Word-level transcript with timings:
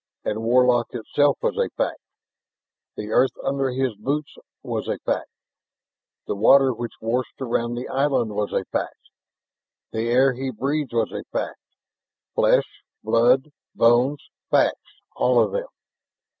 And 0.25 0.41
Warlock 0.41 0.95
itself 0.95 1.37
was 1.43 1.55
a 1.59 1.69
fact. 1.77 2.01
The 2.97 3.11
earth 3.11 3.37
under 3.43 3.69
his 3.69 3.93
boots 3.95 4.35
was 4.63 4.87
a 4.87 4.97
fact. 4.97 5.29
The 6.25 6.33
water 6.35 6.73
which 6.73 6.93
washed 6.99 7.39
around 7.39 7.75
the 7.75 7.87
island 7.87 8.33
was 8.33 8.51
a 8.51 8.65
fact. 8.65 8.97
The 9.91 10.09
air 10.09 10.33
he 10.33 10.49
breathed 10.49 10.93
was 10.93 11.11
a 11.11 11.23
fact. 11.31 11.61
Flesh, 12.33 12.81
blood, 13.03 13.51
bones 13.75 14.27
facts, 14.49 15.01
all 15.15 15.39
of 15.39 15.51
them. 15.51 15.67